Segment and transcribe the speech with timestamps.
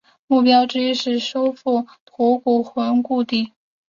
[0.25, 3.53] 目标之一是收复吐谷浑故地。